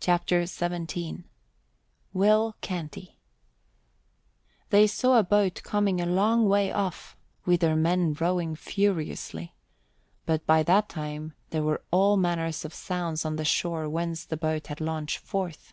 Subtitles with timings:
[0.00, 1.24] CHAPTER XVII
[2.12, 3.16] WILL CANTY
[4.68, 9.54] They saw a boat coming a long way off, with her men rowing furiously,
[10.26, 14.36] but by that time there were all manner of sounds on the shore whence the
[14.36, 15.72] boat had launched forth.